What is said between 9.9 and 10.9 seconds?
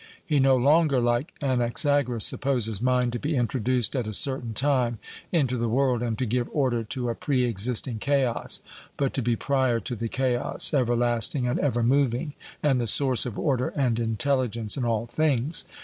the chaos,